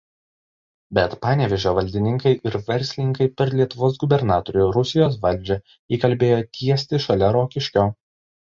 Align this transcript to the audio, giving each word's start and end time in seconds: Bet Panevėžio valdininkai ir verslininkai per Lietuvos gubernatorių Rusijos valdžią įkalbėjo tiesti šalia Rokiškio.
Bet 0.97 1.11
Panevėžio 1.25 1.73
valdininkai 1.79 2.31
ir 2.51 2.57
verslininkai 2.69 3.29
per 3.43 3.53
Lietuvos 3.61 4.01
gubernatorių 4.05 4.67
Rusijos 4.79 5.21
valdžią 5.29 5.61
įkalbėjo 5.99 6.43
tiesti 6.61 7.05
šalia 7.09 7.33
Rokiškio. 7.41 7.89